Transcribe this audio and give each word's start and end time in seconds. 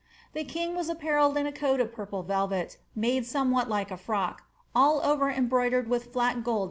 The 0.33 0.43
king 0.43 0.73
was 0.73 0.89
apparelled 0.89 1.37
in 1.37 1.45
a 1.45 1.51
coat 1.51 1.79
of 1.79 1.93
purple 1.93 2.23
velvet, 2.23 2.77
made 2.95 3.23
somewhat 3.27 3.69
like 3.69 3.91
a 3.91 3.97
frock, 3.97 4.41
all 4.73 4.99
over 5.01 5.29
embroidered 5.29 5.87
with 5.87 6.11
flat 6.11 6.43
gold 6.43 6.43
'Marillac's 6.43 6.43
Despatches. 6.45 6.59